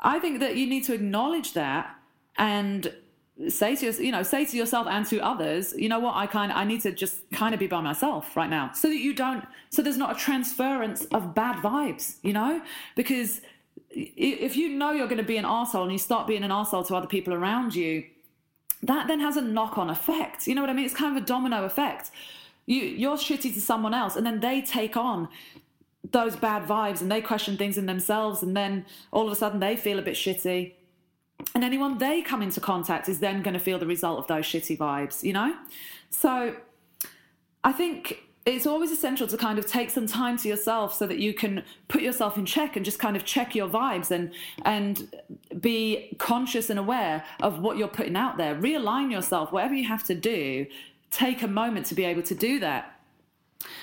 I 0.00 0.18
think 0.18 0.40
that 0.40 0.56
you 0.56 0.66
need 0.66 0.84
to 0.84 0.94
acknowledge 0.94 1.52
that 1.54 1.94
and 2.36 2.92
say 3.48 3.74
to 3.74 4.04
you 4.04 4.12
know 4.12 4.22
say 4.22 4.44
to 4.44 4.56
yourself 4.56 4.86
and 4.86 5.06
to 5.06 5.18
others 5.20 5.72
you 5.76 5.88
know 5.88 5.98
what? 5.98 6.14
I 6.14 6.26
kind 6.26 6.52
of 6.52 6.58
i 6.58 6.64
need 6.64 6.82
to 6.82 6.92
just 6.92 7.18
kind 7.30 7.54
of 7.54 7.60
be 7.60 7.66
by 7.66 7.80
myself 7.80 8.36
right 8.36 8.50
now. 8.50 8.72
So 8.72 8.88
that 8.88 8.98
you 8.98 9.14
don't 9.14 9.44
so 9.70 9.82
there's 9.82 9.96
not 9.96 10.16
a 10.16 10.18
transference 10.18 11.04
of 11.06 11.34
bad 11.34 11.56
vibes 11.56 12.16
you 12.22 12.32
know? 12.32 12.60
Because 12.96 13.40
if 13.90 14.56
you 14.56 14.68
know 14.68 14.92
you're 14.92 15.08
going 15.08 15.18
to 15.18 15.24
be 15.24 15.36
an 15.36 15.44
asshole 15.44 15.84
and 15.84 15.92
you 15.92 15.98
start 15.98 16.26
being 16.26 16.44
an 16.44 16.52
asshole 16.52 16.84
to 16.84 16.94
other 16.94 17.06
people 17.06 17.34
around 17.34 17.74
you 17.74 18.04
that 18.82 19.08
then 19.08 19.20
has 19.20 19.36
a 19.36 19.42
knock-on 19.42 19.90
effect 19.90 20.46
you 20.46 20.54
know 20.54 20.60
what 20.60 20.70
i 20.70 20.72
mean? 20.72 20.84
It's 20.84 20.94
kind 20.94 21.16
of 21.16 21.22
a 21.22 21.26
domino 21.26 21.64
effect 21.64 22.10
you 22.70 22.82
you're 22.82 23.16
shitty 23.16 23.52
to 23.54 23.60
someone 23.60 23.94
else. 23.94 24.16
And 24.16 24.24
then 24.24 24.40
they 24.40 24.62
take 24.62 24.96
on 24.96 25.28
those 26.10 26.36
bad 26.36 26.66
vibes 26.66 27.00
and 27.00 27.10
they 27.10 27.20
question 27.20 27.56
things 27.56 27.76
in 27.76 27.86
themselves. 27.86 28.42
And 28.42 28.56
then 28.56 28.86
all 29.12 29.26
of 29.26 29.32
a 29.32 29.36
sudden 29.36 29.60
they 29.60 29.76
feel 29.76 29.98
a 29.98 30.02
bit 30.02 30.14
shitty. 30.14 30.74
And 31.54 31.64
anyone 31.64 31.98
they 31.98 32.22
come 32.22 32.42
into 32.42 32.60
contact 32.60 33.08
is 33.08 33.18
then 33.18 33.42
going 33.42 33.54
to 33.54 33.60
feel 33.60 33.78
the 33.78 33.86
result 33.86 34.18
of 34.18 34.26
those 34.26 34.44
shitty 34.44 34.76
vibes 34.78 35.22
you 35.22 35.32
know? 35.32 35.54
So 36.10 36.56
i 37.62 37.72
think 37.72 38.30
it's 38.46 38.66
always 38.66 38.90
essential 38.90 39.26
to 39.26 39.36
kind 39.36 39.58
of 39.58 39.66
take 39.66 39.90
some 39.90 40.06
time 40.06 40.36
to 40.38 40.48
yourself 40.48 40.94
so 40.94 41.06
that 41.06 41.18
you 41.18 41.34
can 41.34 41.62
put 41.88 42.00
yourself 42.00 42.38
in 42.38 42.46
check 42.46 42.74
and 42.74 42.84
just 42.84 42.98
kind 42.98 43.14
of 43.14 43.24
check 43.24 43.54
your 43.54 43.68
vibes 43.68 44.10
and 44.10 44.32
and 44.64 45.14
be 45.60 46.14
conscious 46.18 46.70
and 46.70 46.78
aware 46.78 47.22
of 47.42 47.60
what 47.60 47.76
you're 47.76 47.88
putting 47.88 48.16
out 48.16 48.38
there. 48.38 48.54
Realign 48.54 49.12
yourself 49.12 49.52
whatever 49.52 49.74
you 49.74 49.86
have 49.86 50.04
to 50.04 50.14
do 50.14 50.66
take 51.10 51.42
a 51.42 51.48
moment 51.48 51.86
to 51.86 51.94
be 51.94 52.04
able 52.04 52.22
to 52.22 52.34
do 52.34 52.60
that. 52.60 53.00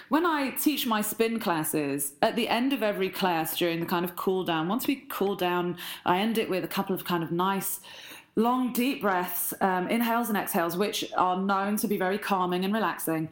When 0.10 0.26
I 0.26 0.52
teach 0.52 0.88
my 0.88 1.02
spin 1.02 1.40
classes, 1.40 2.14
at 2.22 2.36
the 2.36 2.50
end 2.50 2.74
of 2.74 2.82
every 2.82 3.10
class 3.10 3.58
during 3.58 3.80
the 3.80 3.86
kind 3.86 4.06
of 4.06 4.16
cool 4.16 4.44
down, 4.44 4.68
once 4.68 4.88
we 4.88 5.06
cool 5.10 5.36
down, 5.36 5.78
I 6.06 6.20
end 6.20 6.38
it 6.38 6.50
with 6.50 6.64
a 6.64 6.68
couple 6.68 6.96
of 6.96 7.06
kind 7.06 7.24
of 7.24 7.32
nice, 7.32 7.82
long, 8.36 8.74
deep 8.74 9.02
breaths, 9.02 9.54
um, 9.62 9.88
inhales 9.88 10.30
and 10.30 10.38
exhales, 10.38 10.78
which 10.78 11.06
are 11.16 11.40
known 11.40 11.78
to 11.78 11.88
be 11.88 11.98
very 11.98 12.18
calming 12.18 12.66
and 12.66 12.74
relaxing. 12.74 13.30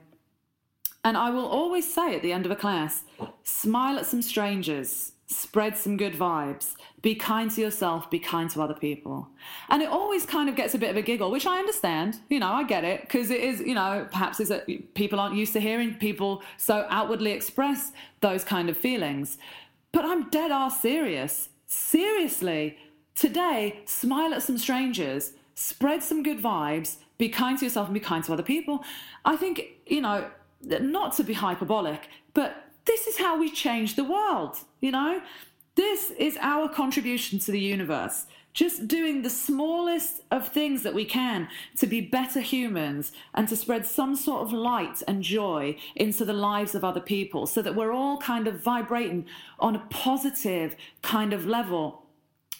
And 1.04 1.16
I 1.16 1.30
will 1.30 1.46
always 1.46 1.92
say 1.92 2.16
at 2.16 2.22
the 2.22 2.34
end 2.34 2.46
of 2.46 2.52
a 2.52 2.56
class, 2.56 3.04
smile 3.44 3.98
at 3.98 4.06
some 4.06 4.22
strangers, 4.22 5.14
spread 5.28 5.76
some 5.76 5.98
good 5.98 6.14
vibes, 6.14 6.76
be 7.02 7.16
kind 7.16 7.50
to 7.52 7.62
yourself, 7.62 8.10
be 8.12 8.20
kind 8.20 8.50
to 8.52 8.62
other 8.62 8.76
people. 8.76 9.28
And 9.70 9.82
it 9.82 9.90
always 9.90 10.26
kind 10.26 10.50
of 10.50 10.56
gets 10.56 10.76
a 10.76 10.78
bit 10.78 10.92
of 10.92 10.98
a 10.98 11.02
giggle, 11.02 11.32
which 11.32 11.48
I 11.48 11.58
understand. 11.58 12.20
You 12.30 12.40
know, 12.40 12.52
I 12.52 12.64
get 12.64 12.84
it 12.84 13.02
because 13.02 13.32
it 13.32 13.42
is, 13.42 13.60
you 13.60 13.74
know, 13.74 14.08
perhaps 14.12 14.40
is 14.40 14.50
that 14.50 14.68
people 14.94 15.20
aren't 15.20 15.36
used 15.36 15.54
to 15.54 15.60
hearing 15.60 15.96
people 15.96 16.44
so 16.58 16.86
outwardly 16.90 17.32
express 17.32 17.92
those 18.22 18.44
kind 18.44 18.70
of 18.70 18.78
feelings. 18.78 19.38
But 19.92 20.06
I'm 20.06 20.30
dead 20.30 20.52
ass 20.52 20.82
serious. 20.82 21.50
Seriously, 21.66 22.78
today, 23.16 23.80
smile 23.86 24.34
at 24.34 24.44
some 24.44 24.58
strangers, 24.58 25.34
spread 25.56 26.04
some 26.04 26.22
good 26.22 26.40
vibes, 26.40 26.98
be 27.18 27.30
kind 27.30 27.58
to 27.58 27.66
yourself 27.66 27.88
and 27.88 27.94
be 27.94 28.00
kind 28.00 28.24
to 28.26 28.34
other 28.34 28.44
people. 28.44 28.84
I 29.24 29.38
think, 29.38 29.64
you 29.88 30.02
know, 30.02 30.30
not 30.62 31.14
to 31.14 31.24
be 31.24 31.34
hyperbolic, 31.34 32.10
but 32.34 32.65
this 32.86 33.08
is 33.08 33.18
how 33.18 33.40
we 33.40 33.52
change 33.52 33.96
the 33.96 34.04
world, 34.04 34.58
you 34.80 34.92
know? 34.92 35.22
This 35.76 36.12
is 36.12 36.38
our 36.40 36.70
contribution 36.70 37.40
to 37.40 37.52
the 37.52 37.60
universe. 37.60 38.28
Just 38.54 38.88
doing 38.88 39.22
the 39.22 39.30
smallest 39.30 40.22
of 40.32 40.48
things 40.48 40.84
that 40.84 40.94
we 40.94 41.04
can 41.04 41.50
to 41.78 41.86
be 41.86 42.00
better 42.00 42.40
humans 42.40 43.12
and 43.34 43.50
to 43.50 43.56
spread 43.58 43.86
some 43.86 44.16
sort 44.16 44.44
of 44.44 44.54
light 44.54 45.04
and 45.10 45.22
joy 45.22 45.76
into 45.94 46.24
the 46.24 46.32
lives 46.32 46.74
of 46.74 46.86
other 46.86 47.02
people 47.02 47.48
so 47.48 47.62
that 47.62 47.76
we're 47.76 47.92
all 47.92 48.18
kind 48.18 48.48
of 48.48 48.62
vibrating 48.62 49.26
on 49.60 49.76
a 49.76 49.86
positive 49.90 50.78
kind 51.02 51.34
of 51.34 51.46
level. 51.46 52.04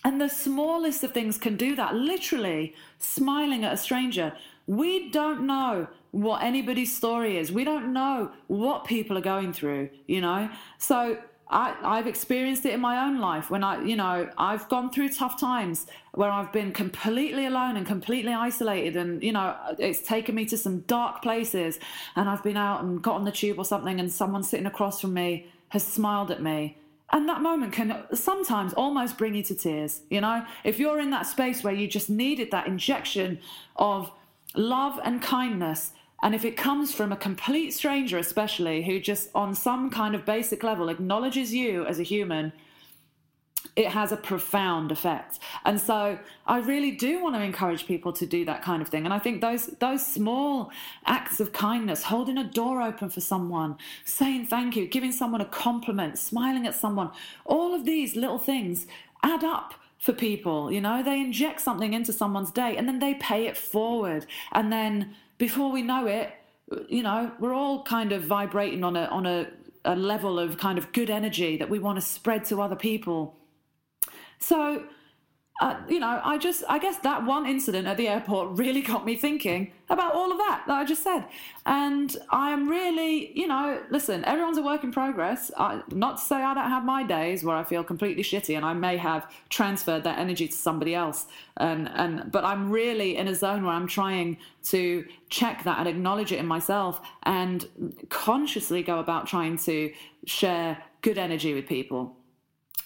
And 0.04 0.20
the 0.20 0.28
smallest 0.28 1.02
of 1.04 1.14
things 1.14 1.38
can 1.38 1.56
do 1.56 1.78
that, 1.78 1.96
literally 1.96 2.76
smiling 3.00 3.64
at 3.64 3.74
a 3.74 3.78
stranger. 3.78 4.34
We 4.68 5.10
don't 5.10 5.46
know 5.46 5.88
what 6.12 6.42
anybody's 6.42 6.96
story 6.96 7.38
is. 7.38 7.52
We 7.52 7.64
don't 7.64 7.94
know 7.94 8.32
what 8.48 8.86
people 8.86 9.18
are 9.18 9.22
going 9.22 9.54
through, 9.54 9.90
you 10.08 10.22
know? 10.22 10.50
So 10.78 11.18
I, 11.48 11.76
I've 11.84 12.08
experienced 12.08 12.66
it 12.66 12.74
in 12.74 12.80
my 12.80 13.06
own 13.06 13.20
life 13.20 13.52
when 13.52 13.64
I, 13.64 13.84
you 13.84 13.96
know, 13.96 14.30
I've 14.38 14.68
gone 14.68 14.90
through 14.90 15.10
tough 15.10 15.40
times 15.40 15.86
where 16.14 16.32
I've 16.32 16.52
been 16.52 16.72
completely 16.72 17.46
alone 17.46 17.78
and 17.78 17.86
completely 17.86 18.34
isolated, 18.34 18.96
and 18.96 19.22
you 19.22 19.32
know, 19.32 19.56
it's 19.78 20.02
taken 20.02 20.34
me 20.34 20.46
to 20.46 20.58
some 20.58 20.80
dark 20.82 21.22
places. 21.22 21.80
And 22.16 22.30
I've 22.30 22.42
been 22.42 22.58
out 22.58 22.84
and 22.84 23.02
got 23.02 23.16
on 23.16 23.26
the 23.26 23.32
tube 23.32 23.60
or 23.60 23.66
something, 23.66 24.00
and 24.00 24.12
someone 24.12 24.42
sitting 24.42 24.66
across 24.66 25.00
from 25.00 25.14
me 25.14 25.52
has 25.70 25.84
smiled 25.84 26.32
at 26.32 26.42
me. 26.42 26.78
And 27.12 27.30
that 27.30 27.42
moment 27.42 27.74
can 27.74 28.04
sometimes 28.14 28.74
almost 28.74 29.18
bring 29.18 29.36
you 29.36 29.44
to 29.44 29.54
tears. 29.54 30.02
You 30.10 30.22
know, 30.22 30.46
if 30.64 30.80
you're 30.80 31.00
in 31.00 31.12
that 31.12 31.28
space 31.28 31.64
where 31.64 31.74
you 31.74 31.88
just 31.88 32.10
needed 32.10 32.50
that 32.52 32.66
injection 32.66 33.40
of 33.76 34.12
love 34.58 35.00
and 35.04 35.22
kindness 35.22 35.92
and 36.24 36.34
if 36.34 36.46
it 36.46 36.58
comes 36.58 36.92
from 36.92 37.12
a 37.12 37.16
complete 37.16 37.72
stranger, 37.72 38.18
especially 38.18 38.84
who 38.84 39.00
just 39.00 39.30
on 39.36 39.54
some 39.54 39.90
kind 39.90 40.16
of 40.16 40.26
basic 40.26 40.64
level 40.64 40.90
acknowledges 40.90 41.54
you 41.54 41.86
as 41.86 42.00
a 42.00 42.04
human, 42.04 42.54
it 43.76 43.90
has 43.90 44.12
a 44.12 44.18
profound 44.18 44.92
effect. 44.92 45.40
And 45.66 45.80
so 45.80 46.18
I 46.48 46.60
really 46.60 46.92
do 46.92 47.22
want 47.22 47.36
to 47.36 47.42
encourage 47.42 47.86
people 47.86 48.14
to 48.14 48.26
do 48.26 48.46
that 48.46 48.64
kind 48.64 48.82
of 48.82 48.88
thing. 48.88 49.06
And 49.06 49.14
I 49.14 49.20
think 49.20 49.42
those 49.42 49.68
those 49.80 50.06
small 50.06 50.72
acts 51.06 51.40
of 51.40 51.52
kindness, 51.52 52.04
holding 52.04 52.38
a 52.38 52.44
door 52.44 52.82
open 52.82 53.10
for 53.10 53.22
someone, 53.22 53.78
saying 54.06 54.48
thank 54.48 54.76
you, 54.76 54.88
giving 54.88 55.12
someone 55.12 55.42
a 55.42 55.46
compliment, 55.46 56.18
smiling 56.18 56.66
at 56.66 56.76
someone, 56.76 57.12
all 57.44 57.74
of 57.74 57.86
these 57.86 58.16
little 58.16 58.40
things 58.40 58.88
add 59.22 59.44
up 59.44 59.74
for 60.00 60.14
people, 60.14 60.72
you 60.72 60.82
know? 60.82 61.04
They 61.04 61.20
inject 61.20 61.62
something 61.62 61.94
into 61.94 62.14
someone's 62.14 62.52
day 62.52 62.78
and 62.78 62.88
then 62.88 63.00
they 63.00 63.16
pay 63.16 63.48
it 63.48 63.58
forward. 63.58 64.26
And 64.52 64.72
then 64.72 65.16
before 65.38 65.72
we 65.72 65.82
know 65.82 66.08
it, 66.08 66.34
you 66.88 67.04
know, 67.04 67.32
we're 67.40 67.54
all 67.54 67.84
kind 67.84 68.12
of 68.12 68.24
vibrating 68.24 68.84
on 68.84 68.96
a 68.96 69.06
on 69.06 69.26
a, 69.26 69.48
a 69.84 69.96
level 69.96 70.40
of 70.40 70.58
kind 70.58 70.78
of 70.78 70.92
good 70.94 71.10
energy 71.10 71.58
that 71.58 71.70
we 71.70 71.80
want 71.80 71.98
to 71.98 72.02
spread 72.02 72.46
to 72.46 72.62
other 72.62 72.76
people. 72.76 73.38
So 74.40 74.84
uh, 75.62 75.80
you 75.88 76.02
know, 76.02 76.20
I 76.22 76.38
just, 76.38 76.66
I 76.68 76.80
guess 76.80 76.98
that 76.98 77.26
one 77.26 77.46
incident 77.46 77.88
at 77.88 77.96
the 77.96 78.10
airport 78.10 78.50
really 78.58 78.82
got 78.82 79.06
me 79.06 79.16
thinking 79.16 79.72
about 79.90 80.14
all 80.14 80.32
of 80.32 80.38
that 80.38 80.64
that 80.68 80.74
I 80.74 80.84
just 80.84 81.02
said. 81.02 81.26
And 81.66 82.16
I 82.30 82.52
am 82.52 82.68
really, 82.68 83.32
you 83.40 83.48
know, 83.48 83.82
listen, 83.90 84.26
everyone's 84.26 84.58
a 84.58 84.62
work 84.62 84.84
in 84.84 84.92
progress. 84.92 85.52
I, 85.58 85.82
not 85.92 86.18
to 86.18 86.24
say 86.24 86.36
I 86.36 86.54
don't 86.54 86.70
have 86.70 86.84
my 86.84 87.04
days 87.04 87.44
where 87.44 87.56
I 87.56 87.64
feel 87.64 87.86
completely 87.86 88.22
shitty 88.22 88.58
and 88.58 88.66
I 88.66 88.74
may 88.74 88.98
have 88.98 89.32
transferred 89.50 90.04
that 90.04 90.20
energy 90.20 90.48
to 90.48 90.54
somebody 90.54 90.94
else. 90.94 91.26
And, 91.56 91.90
and, 91.94 92.32
but 92.32 92.44
I'm 92.44 92.70
really 92.70 93.16
in 93.16 93.30
a 93.30 93.36
zone 93.36 93.64
where 93.64 93.76
I'm 93.76 93.88
trying 93.88 94.38
to 94.66 95.06
check 95.30 95.64
that 95.64 95.80
and 95.80 95.88
acknowledge 95.88 96.34
it 96.34 96.40
in 96.40 96.48
myself 96.48 97.00
and 97.24 97.66
consciously 98.10 98.84
go 98.84 99.00
about 99.00 99.26
trying 99.26 99.58
to 99.60 99.94
share 100.26 100.84
good 101.02 101.18
energy 101.18 101.54
with 101.54 101.66
people 101.66 102.18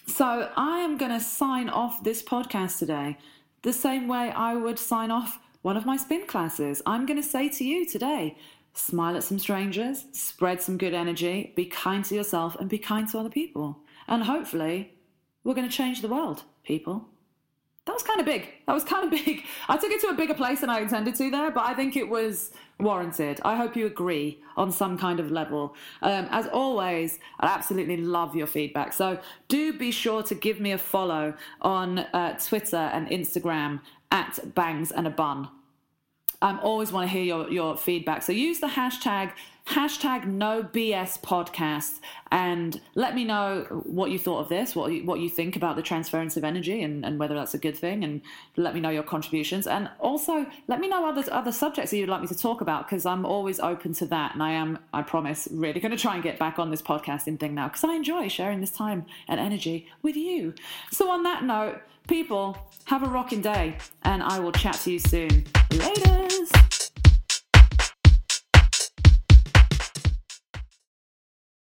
so 0.06 0.52
I 0.56 0.80
am 0.80 0.98
going 0.98 1.12
to 1.12 1.20
sign 1.20 1.70
off 1.70 2.04
this 2.04 2.22
podcast 2.22 2.80
today 2.80 3.18
the 3.62 3.74
same 3.74 4.08
way 4.08 4.32
I 4.32 4.56
would 4.56 4.80
sign 4.80 5.12
off 5.12 5.40
one 5.62 5.78
of 5.78 5.86
my 5.86 5.98
spin 5.98 6.26
classes. 6.26 6.82
I'm 6.86 7.06
going 7.06 7.22
to 7.22 7.28
say 7.28 7.50
to 7.50 7.64
you 7.64 7.86
today 7.86 8.38
smile 8.74 9.18
at 9.18 9.24
some 9.24 9.40
strangers, 9.40 10.06
spread 10.14 10.62
some 10.62 10.78
good 10.78 10.94
energy, 10.94 11.54
be 11.56 11.66
kind 11.66 12.06
to 12.06 12.16
yourself, 12.16 12.56
and 12.60 12.70
be 12.70 12.78
kind 12.78 13.08
to 13.10 13.20
other 13.20 13.30
people. 13.30 13.80
And 14.08 14.24
hopefully, 14.24 14.94
we're 15.44 15.54
going 15.54 15.70
to 15.70 15.76
change 15.76 16.02
the 16.02 16.08
world, 16.08 16.44
people. 16.64 17.10
That 17.86 17.94
was 17.94 18.04
kind 18.04 18.20
of 18.20 18.26
big. 18.26 18.48
That 18.68 18.74
was 18.74 18.84
kind 18.84 19.06
of 19.06 19.12
big. 19.26 19.44
I 19.68 19.78
took 19.78 19.92
it 19.92 20.02
to 20.02 20.08
a 20.08 20.14
bigger 20.14 20.34
place 20.34 20.62
than 20.62 20.70
I 20.70 20.80
intended 20.80 21.16
to 21.16 21.32
there, 21.32 21.52
but 21.52 21.66
I 21.66 21.74
think 21.74 21.96
it 21.96 22.08
was 22.08 22.52
warranted. 22.80 23.42
I 23.44 23.56
hope 23.56 23.76
you 23.76 23.86
agree 23.86 24.40
on 24.56 24.72
some 24.72 24.98
kind 24.98 25.20
of 25.20 25.32
level. 25.32 25.76
Um, 26.02 26.28
as 26.32 26.48
always, 26.48 27.20
I 27.40 27.48
absolutely 27.48 27.98
love 27.98 28.36
your 28.36 28.48
feedback. 28.48 28.94
So 28.94 29.20
do 29.48 29.74
be 29.74 29.92
sure 29.92 30.24
to 30.24 30.36
give 30.36 30.60
me 30.60 30.72
a 30.72 30.78
follow 30.78 31.34
on 31.62 32.00
uh, 32.00 32.38
Twitter 32.38 32.78
and 32.78 33.08
Instagram 33.10 33.82
at 34.12 34.56
Bangs 34.56 34.92
and 34.92 35.08
a 35.08 35.10
Bun. 35.10 35.50
I 36.42 36.58
always 36.60 36.92
want 36.92 37.10
to 37.10 37.14
hear 37.14 37.24
your, 37.24 37.50
your 37.52 37.76
feedback. 37.76 38.24
So 38.24 38.32
use 38.32 38.60
the 38.60 38.68
hashtag 38.68 39.34
hashtag 39.70 40.26
no 40.26 40.64
BS 40.64 41.22
podcast 41.22 42.00
and 42.32 42.82
let 42.96 43.14
me 43.14 43.24
know 43.24 43.66
what 43.86 44.10
you 44.10 44.18
thought 44.18 44.40
of 44.40 44.50
this, 44.50 44.76
what 44.76 44.92
you, 44.92 45.06
what 45.06 45.20
you 45.20 45.30
think 45.30 45.56
about 45.56 45.76
the 45.76 45.84
transference 45.84 46.36
of 46.38 46.44
energy 46.44 46.82
and, 46.82 47.06
and 47.06 47.20
whether 47.20 47.36
that's 47.36 47.54
a 47.54 47.60
good 47.60 47.78
thing. 47.78 48.04
And 48.04 48.22
let 48.58 48.74
me 48.74 48.80
know 48.80 48.90
your 48.90 49.04
contributions. 49.04 49.68
And 49.68 49.90
also 50.00 50.48
let 50.68 50.80
me 50.80 50.88
know 50.88 51.08
other, 51.08 51.24
other 51.32 51.52
subjects 51.52 51.92
that 51.92 51.98
you'd 51.98 52.10
like 52.10 52.22
me 52.22 52.28
to 52.28 52.38
talk 52.38 52.62
about 52.62 52.88
because 52.88 53.06
I'm 53.06 53.26
always 53.26 53.60
open 53.60 53.94
to 53.94 54.06
that. 54.08 54.34
And 54.34 54.42
I 54.42 54.52
am, 54.52 54.80
I 54.92 55.04
promise, 55.04 55.48
really 55.52 55.80
going 55.80 55.92
to 55.92 55.98
try 55.98 56.16
and 56.16 56.24
get 56.24 56.40
back 56.40 56.58
on 56.58 56.72
this 56.72 56.82
podcasting 56.82 57.40
thing 57.40 57.54
now 57.54 57.68
because 57.68 57.84
I 57.84 57.94
enjoy 57.94 58.28
sharing 58.28 58.62
this 58.62 58.72
time 58.72 59.06
and 59.28 59.40
energy 59.40 59.88
with 60.02 60.16
you. 60.16 60.56
So 60.92 61.12
on 61.12 61.24
that 61.24 61.44
note, 61.44 61.80
people, 62.08 62.58
have 62.86 63.04
a 63.04 63.08
rocking 63.08 63.42
day 63.42 63.78
and 64.02 64.24
I 64.24 64.40
will 64.40 64.52
chat 64.52 64.74
to 64.82 64.92
you 64.92 65.00
soon. 65.00 65.44
Laters! 65.70 66.69